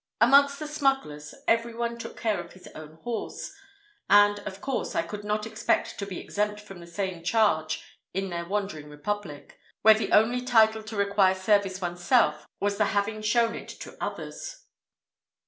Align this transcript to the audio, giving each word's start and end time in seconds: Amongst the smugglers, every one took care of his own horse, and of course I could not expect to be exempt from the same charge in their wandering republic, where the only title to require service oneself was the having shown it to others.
Amongst 0.19 0.57
the 0.57 0.65
smugglers, 0.65 1.35
every 1.47 1.75
one 1.75 1.95
took 1.99 2.17
care 2.17 2.39
of 2.39 2.53
his 2.53 2.65
own 2.73 2.95
horse, 3.03 3.53
and 4.09 4.39
of 4.47 4.59
course 4.59 4.95
I 4.95 5.03
could 5.03 5.23
not 5.23 5.45
expect 5.45 5.99
to 5.99 6.07
be 6.07 6.19
exempt 6.19 6.59
from 6.59 6.79
the 6.79 6.87
same 6.87 7.21
charge 7.23 7.83
in 8.11 8.31
their 8.31 8.45
wandering 8.47 8.89
republic, 8.89 9.59
where 9.83 9.93
the 9.93 10.11
only 10.11 10.41
title 10.41 10.81
to 10.81 10.95
require 10.95 11.35
service 11.35 11.81
oneself 11.81 12.47
was 12.59 12.77
the 12.79 12.85
having 12.85 13.21
shown 13.21 13.53
it 13.53 13.69
to 13.81 13.95
others. 14.03 14.65